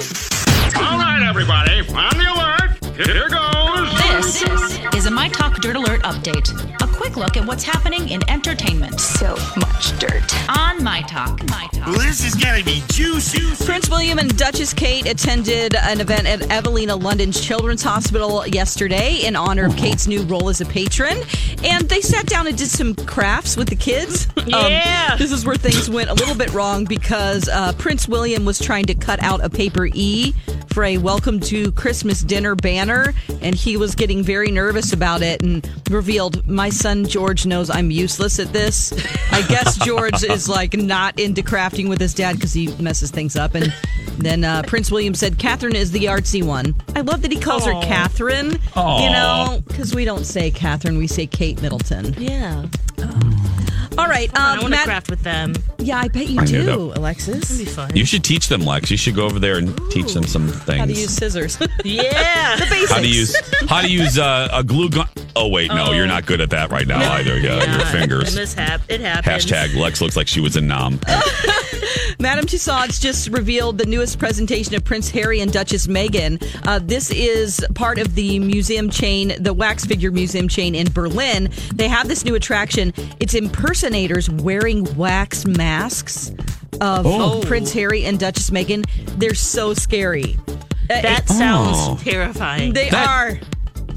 All 0.00 0.96
right, 0.96 1.22
everybody, 1.28 1.80
on 1.94 2.16
the 2.16 2.24
alert. 2.32 2.96
Here 2.96 3.28
goes. 3.28 4.40
This 4.40 4.96
is 4.96 5.04
a 5.04 5.10
My 5.10 5.28
Talk 5.28 5.60
Dirt 5.60 5.76
Alert 5.76 6.00
update. 6.04 6.89
A 7.00 7.02
quick 7.02 7.16
look 7.16 7.36
at 7.38 7.46
what's 7.46 7.64
happening 7.64 8.10
in 8.10 8.20
entertainment 8.28 9.00
So 9.00 9.34
much 9.56 9.98
dirt. 9.98 10.50
on 10.50 10.84
My 10.84 11.00
Talk. 11.02 11.42
My 11.48 11.66
Talk. 11.72 11.86
Well, 11.86 11.98
this 11.98 12.22
is 12.22 12.34
gonna 12.34 12.62
be 12.62 12.82
juicy. 12.88 13.40
Prince 13.64 13.88
William 13.88 14.18
and 14.18 14.36
Duchess 14.36 14.74
Kate 14.74 15.06
attended 15.06 15.74
an 15.76 16.02
event 16.02 16.26
at 16.26 16.42
Evelina 16.50 16.94
London's 16.94 17.40
Children's 17.40 17.82
Hospital 17.82 18.46
yesterday 18.46 19.22
in 19.24 19.34
honor 19.34 19.64
of 19.64 19.76
Kate's 19.78 20.06
new 20.06 20.24
role 20.24 20.50
as 20.50 20.60
a 20.60 20.66
patron. 20.66 21.16
And 21.64 21.88
they 21.88 22.02
sat 22.02 22.26
down 22.26 22.46
and 22.46 22.58
did 22.58 22.68
some 22.68 22.94
crafts 22.94 23.56
with 23.56 23.68
the 23.68 23.76
kids. 23.76 24.28
Yeah. 24.50 25.14
this 25.16 25.30
is 25.30 25.46
where 25.46 25.54
things 25.54 25.88
went 25.88 26.10
a 26.10 26.14
little 26.14 26.34
bit 26.34 26.52
wrong 26.52 26.84
because 26.84 27.48
uh, 27.48 27.72
Prince 27.74 28.08
William 28.08 28.44
was 28.44 28.58
trying 28.58 28.86
to 28.86 28.94
cut 28.94 29.22
out 29.22 29.44
a 29.44 29.48
paper 29.50 29.86
E 29.94 30.32
for 30.72 30.82
a 30.82 30.98
welcome 30.98 31.38
to 31.40 31.70
Christmas 31.72 32.20
dinner 32.22 32.56
banner. 32.56 33.14
And 33.42 33.54
he 33.54 33.76
was 33.76 33.94
getting 33.94 34.24
very 34.24 34.50
nervous 34.50 34.92
about 34.92 35.22
it 35.22 35.42
and 35.42 35.68
revealed, 35.88 36.48
My 36.48 36.68
son 36.68 36.89
George 37.06 37.46
knows 37.46 37.70
I'm 37.70 37.90
useless 37.90 38.38
at 38.38 38.52
this. 38.52 38.92
I 39.32 39.42
guess 39.48 39.76
George 39.84 40.22
is 40.24 40.48
like 40.48 40.74
not 40.74 41.18
into 41.18 41.42
crafting 41.42 41.88
with 41.88 42.00
his 42.00 42.14
dad 42.14 42.36
because 42.36 42.52
he 42.52 42.68
messes 42.76 43.10
things 43.10 43.36
up. 43.36 43.54
And 43.54 43.72
then 44.18 44.44
uh, 44.44 44.62
Prince 44.66 44.90
William 44.90 45.14
said, 45.14 45.38
Catherine 45.38 45.76
is 45.76 45.90
the 45.92 46.04
artsy 46.04 46.42
one. 46.42 46.74
I 46.94 47.00
love 47.02 47.22
that 47.22 47.32
he 47.32 47.38
calls 47.40 47.64
her 47.64 47.72
Catherine, 47.82 48.50
you 48.52 49.10
know, 49.10 49.62
because 49.66 49.94
we 49.94 50.04
don't 50.04 50.24
say 50.24 50.50
Catherine, 50.50 50.98
we 50.98 51.06
say 51.06 51.26
Kate 51.26 51.60
Middleton. 51.62 52.14
Yeah. 52.18 52.66
All 53.98 54.06
right. 54.06 54.30
I 54.38 54.52
Um, 54.52 54.58
want 54.60 54.64
to 54.66 54.70
Matt, 54.70 54.84
craft 54.84 55.10
with 55.10 55.22
them. 55.22 55.54
yeah, 55.78 55.98
I 55.98 56.08
bet 56.08 56.28
you 56.28 56.40
I 56.40 56.44
knew 56.44 56.62
do, 56.64 56.88
that. 56.88 56.98
Alexis. 56.98 57.58
Be 57.58 57.64
fun. 57.64 57.94
You 57.94 58.04
should 58.06 58.24
teach 58.24 58.48
them, 58.48 58.62
Lex. 58.62 58.90
You 58.90 58.96
should 58.96 59.14
go 59.14 59.24
over 59.26 59.38
there 59.38 59.56
and 59.58 59.78
teach 59.90 60.14
them 60.14 60.24
some 60.24 60.48
things. 60.48 60.78
How 60.78 60.86
to 60.86 60.92
use 60.92 61.10
scissors. 61.10 61.58
yeah. 61.84 62.56
the 62.58 62.66
basics. 62.70 62.90
How 62.92 62.98
to 63.00 63.08
use 63.08 63.36
how 63.68 63.80
to 63.82 63.88
use 63.90 64.18
uh, 64.18 64.48
a 64.52 64.62
glue 64.64 64.88
gun. 64.90 65.08
Oh 65.36 65.48
wait, 65.48 65.68
no, 65.72 65.86
Oh. 65.88 65.92
you're 65.92 66.06
not 66.06 66.26
good 66.26 66.40
at 66.40 66.50
that 66.50 66.70
right 66.70 66.86
now 66.86 67.12
either. 67.14 67.38
Yeah, 67.38 67.64
your 67.72 67.82
A 67.82 67.86
fingers. 67.86 68.34
mishap. 68.34 68.80
It 68.88 69.00
happens. 69.00 69.46
Hashtag 69.46 69.74
Lex 69.76 70.00
looks 70.00 70.16
like 70.16 70.26
she 70.28 70.40
was 70.40 70.56
in 70.56 70.66
Nam. 70.66 71.00
Madame 72.18 72.44
Tussauds 72.46 73.00
just 73.00 73.28
revealed 73.28 73.78
the 73.78 73.86
newest 73.86 74.18
presentation 74.18 74.74
of 74.74 74.84
Prince 74.84 75.08
Harry 75.10 75.40
and 75.40 75.50
Duchess 75.52 75.86
Meghan. 75.86 76.42
Uh, 76.66 76.78
this 76.82 77.10
is 77.10 77.64
part 77.74 77.98
of 77.98 78.14
the 78.14 78.38
museum 78.40 78.90
chain, 78.90 79.32
the 79.42 79.54
wax 79.54 79.86
figure 79.86 80.10
museum 80.10 80.46
chain 80.48 80.74
in 80.74 80.90
Berlin. 80.92 81.50
They 81.74 81.88
have 81.88 82.08
this 82.08 82.24
new 82.24 82.34
attraction. 82.34 82.92
It's 83.20 83.34
impersonators 83.34 84.28
wearing 84.28 84.84
wax 84.96 85.46
masks 85.46 86.30
of 86.80 87.06
Oh. 87.06 87.40
Prince 87.46 87.72
Harry 87.72 88.04
and 88.04 88.18
Duchess 88.18 88.50
Meghan. 88.50 88.84
They're 89.18 89.34
so 89.34 89.72
scary. 89.74 90.36
That 90.88 91.04
it- 91.22 91.28
sounds 91.28 91.76
Oh. 91.78 91.98
terrifying. 92.02 92.72
they 92.74 92.90
That- 92.90 93.08
are. 93.08 93.40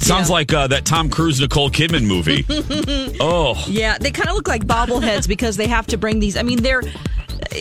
Sounds 0.04 0.30
Yeah. 0.30 0.34
like 0.34 0.54
uh, 0.54 0.68
that 0.68 0.86
Tom 0.86 1.10
Cruise 1.10 1.40
Nicole 1.40 1.70
Kidman 1.70 2.06
movie. 2.06 2.46
oh, 3.20 3.62
Yeah, 3.68 3.98
they 3.98 4.12
kind 4.12 4.30
of 4.30 4.36
look 4.36 4.48
like 4.48 4.66
bobbleheads 4.66 5.28
because 5.28 5.58
they 5.58 5.68
have 5.68 5.88
to 5.88 5.98
bring 5.98 6.20
these. 6.20 6.38
I 6.38 6.44
mean, 6.44 6.62
they're 6.62 6.82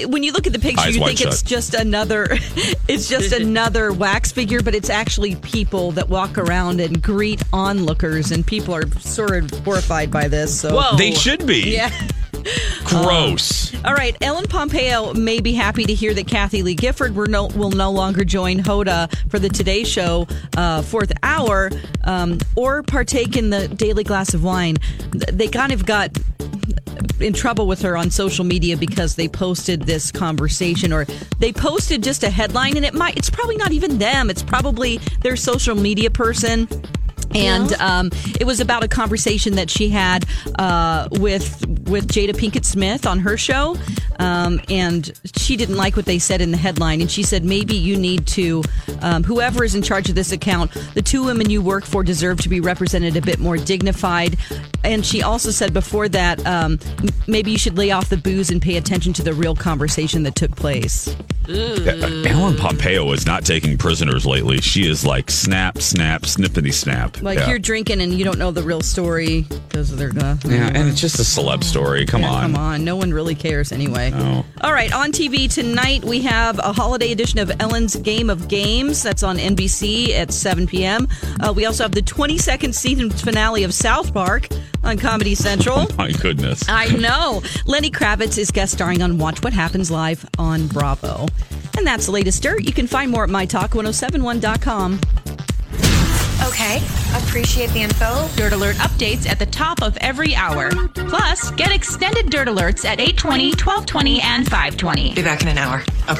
when 0.06 0.22
you 0.22 0.32
look 0.32 0.46
at 0.46 0.52
the 0.52 0.58
picture, 0.58 0.80
Eyes 0.80 0.94
you 0.94 1.00
wide 1.00 1.18
think 1.18 1.28
it's 1.32 1.42
just 1.42 1.74
another, 1.74 2.26
it's 2.88 3.08
just 3.08 3.32
another 3.40 3.92
wax 3.92 4.30
figure, 4.32 4.62
but 4.62 4.74
it's 4.74 4.88
actually 4.90 5.34
people 5.36 5.90
that 5.92 6.08
walk 6.08 6.38
around 6.38 6.80
and 6.80 7.02
greet 7.02 7.42
onlookers, 7.52 8.30
and 8.30 8.46
people 8.46 8.74
are 8.74 8.88
sort 9.00 9.44
of 9.44 9.50
horrified 9.64 10.10
by 10.10 10.28
this. 10.28 10.58
So, 10.60 10.76
Whoa. 10.76 10.96
they 10.96 11.12
should 11.12 11.46
be. 11.46 11.74
yeah. 11.74 11.90
Gross. 12.84 13.74
All 13.84 13.94
right, 13.94 14.16
Ellen 14.20 14.46
Pompeo 14.46 15.12
may 15.14 15.40
be 15.40 15.52
happy 15.52 15.84
to 15.84 15.94
hear 15.94 16.14
that 16.14 16.26
Kathie 16.26 16.62
Lee 16.62 16.74
Gifford 16.74 17.14
will 17.14 17.26
no, 17.26 17.46
will 17.48 17.70
no 17.70 17.90
longer 17.90 18.24
join 18.24 18.58
Hoda 18.58 19.12
for 19.30 19.38
the 19.38 19.48
Today 19.48 19.84
Show 19.84 20.26
uh, 20.56 20.82
fourth 20.82 21.12
hour 21.22 21.70
um, 22.04 22.38
or 22.56 22.82
partake 22.82 23.36
in 23.36 23.50
the 23.50 23.68
daily 23.68 24.04
glass 24.04 24.34
of 24.34 24.44
wine. 24.44 24.76
They 25.32 25.48
kind 25.48 25.72
of 25.72 25.86
got 25.86 26.16
in 27.20 27.32
trouble 27.32 27.66
with 27.66 27.82
her 27.82 27.96
on 27.96 28.10
social 28.10 28.44
media 28.44 28.76
because 28.76 29.16
they 29.16 29.28
posted 29.28 29.82
this 29.82 30.10
conversation 30.10 30.92
or 30.92 31.06
they 31.38 31.52
posted 31.52 32.02
just 32.02 32.22
a 32.22 32.30
headline 32.30 32.76
and 32.76 32.84
it 32.84 32.94
might 32.94 33.16
it's 33.16 33.30
probably 33.30 33.56
not 33.56 33.72
even 33.72 33.98
them 33.98 34.28
it's 34.28 34.42
probably 34.42 34.98
their 35.20 35.36
social 35.36 35.74
media 35.74 36.10
person 36.10 36.68
and 37.34 37.72
um, 37.74 38.10
it 38.38 38.44
was 38.44 38.60
about 38.60 38.84
a 38.84 38.88
conversation 38.88 39.54
that 39.56 39.70
she 39.70 39.88
had 39.88 40.24
uh, 40.58 41.08
with 41.12 41.66
with 41.88 42.08
Jada 42.08 42.32
Pinkett 42.32 42.64
Smith 42.64 43.06
on 43.06 43.18
her 43.20 43.36
show, 43.36 43.76
um, 44.18 44.60
and 44.68 45.12
she 45.36 45.56
didn't 45.56 45.76
like 45.76 45.96
what 45.96 46.06
they 46.06 46.18
said 46.18 46.40
in 46.40 46.50
the 46.50 46.56
headline. 46.56 47.00
And 47.00 47.10
she 47.10 47.22
said 47.22 47.44
maybe 47.44 47.74
you 47.74 47.96
need 47.96 48.26
to, 48.28 48.62
um, 49.00 49.24
whoever 49.24 49.64
is 49.64 49.74
in 49.74 49.82
charge 49.82 50.08
of 50.08 50.14
this 50.14 50.32
account, 50.32 50.70
the 50.94 51.02
two 51.02 51.24
women 51.24 51.50
you 51.50 51.62
work 51.62 51.84
for 51.84 52.02
deserve 52.02 52.40
to 52.42 52.48
be 52.48 52.60
represented 52.60 53.16
a 53.16 53.20
bit 53.20 53.38
more 53.38 53.56
dignified. 53.56 54.36
And 54.84 55.04
she 55.04 55.22
also 55.22 55.50
said 55.50 55.72
before 55.72 56.08
that 56.10 56.44
um, 56.46 56.78
m- 56.98 57.08
maybe 57.26 57.50
you 57.50 57.58
should 57.58 57.76
lay 57.76 57.90
off 57.90 58.08
the 58.08 58.16
booze 58.16 58.50
and 58.50 58.60
pay 58.60 58.76
attention 58.76 59.12
to 59.14 59.22
the 59.22 59.32
real 59.32 59.54
conversation 59.54 60.22
that 60.24 60.34
took 60.34 60.54
place. 60.56 61.14
Uh, 61.48 62.22
Ellen 62.26 62.56
Pompeo 62.56 63.10
is 63.12 63.26
not 63.26 63.44
taking 63.44 63.76
prisoners 63.76 64.24
lately. 64.26 64.60
She 64.60 64.86
is 64.86 65.04
like 65.04 65.30
snap, 65.30 65.78
snap, 65.78 66.22
snippity 66.22 66.72
snap. 66.72 67.20
Like 67.22 67.38
yeah. 67.38 67.48
you're 67.48 67.58
drinking 67.58 68.00
and 68.00 68.12
you 68.14 68.24
don't 68.24 68.38
know 68.38 68.50
the 68.50 68.62
real 68.62 68.80
story 68.80 69.42
because 69.68 69.94
they're 69.96 70.10
gonna. 70.12 70.38
yeah, 70.44 70.68
and 70.74 70.88
it's 70.88 71.00
just 71.00 71.18
a 71.18 71.22
celeb 71.22 71.64
story. 71.64 72.06
Come 72.06 72.22
Yeah, 72.22 72.30
on. 72.30 72.42
Come 72.42 72.56
on. 72.56 72.84
No 72.84 72.96
one 72.96 73.12
really 73.12 73.34
cares 73.34 73.72
anyway. 73.72 74.10
No. 74.10 74.44
All 74.60 74.72
right. 74.72 74.92
On 74.92 75.10
TV 75.12 75.52
tonight, 75.52 76.04
we 76.04 76.20
have 76.22 76.58
a 76.58 76.72
holiday 76.72 77.12
edition 77.12 77.38
of 77.38 77.50
Ellen's 77.60 77.96
Game 77.96 78.30
of 78.30 78.48
Games. 78.48 79.02
That's 79.02 79.22
on 79.22 79.36
NBC 79.38 80.10
at 80.10 80.32
7 80.32 80.66
p.m. 80.66 81.08
Uh, 81.40 81.52
we 81.54 81.66
also 81.66 81.84
have 81.84 81.92
the 81.92 82.02
22nd 82.02 82.74
season 82.74 83.10
finale 83.10 83.64
of 83.64 83.74
South 83.74 84.12
Park 84.14 84.48
on 84.84 84.98
Comedy 84.98 85.34
Central. 85.34 85.86
My 85.98 86.10
goodness. 86.12 86.62
I 86.68 86.88
know. 86.88 87.42
Lenny 87.66 87.90
Kravitz 87.90 88.38
is 88.38 88.50
guest 88.50 88.72
starring 88.72 89.02
on 89.02 89.18
Watch 89.18 89.42
What 89.42 89.52
Happens 89.52 89.90
Live 89.90 90.28
on 90.38 90.66
Bravo. 90.68 91.26
And 91.76 91.86
that's 91.86 92.06
the 92.06 92.12
latest 92.12 92.42
dirt. 92.42 92.64
You 92.64 92.72
can 92.72 92.86
find 92.86 93.10
more 93.10 93.24
at 93.24 93.30
mytalk1071.com. 93.30 95.00
Okay, 96.48 96.78
appreciate 97.14 97.70
the 97.70 97.82
info. 97.82 98.28
Dirt 98.36 98.52
Alert 98.52 98.76
updates 98.76 99.28
at 99.28 99.38
the 99.38 99.46
top 99.46 99.80
of 99.80 99.96
every 99.98 100.34
hour. 100.34 100.70
Plus, 100.94 101.52
get 101.52 101.70
extended 101.70 102.30
Dirt 102.30 102.48
Alerts 102.48 102.84
at 102.84 103.00
820, 103.00 103.50
1220, 103.52 104.20
and 104.20 104.44
520. 104.44 105.14
Be 105.14 105.22
back 105.22 105.42
in 105.42 105.48
an 105.48 105.58
hour. 105.58 105.76
Okay. 105.78 106.10